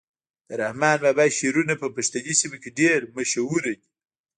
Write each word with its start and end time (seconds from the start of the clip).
د 0.47 0.49
رحمان 0.61 0.97
بابا 1.03 1.25
شعرونه 1.39 1.73
په 1.81 1.87
پښتني 1.95 2.33
سیمو 2.41 2.57
کي 2.63 2.69
ډیر 2.79 2.99
مشهور 3.17 3.61
دي. 3.67 3.77